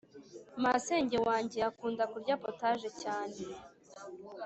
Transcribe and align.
Masenge 0.63 1.17
wanjye 1.27 1.59
akunda 1.69 2.03
kurya 2.11 2.35
potage 2.43 2.89
cyane 3.01 3.37